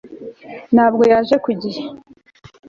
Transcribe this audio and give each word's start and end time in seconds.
ntabwo 0.73 1.03
yaje 1.11 1.35
ku 1.43 1.49
gihe 1.61 1.83